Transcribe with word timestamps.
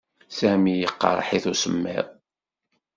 Sami 0.37 0.73
yeqreḥ-it 0.81 1.45
usemmiḍ. 1.51 2.07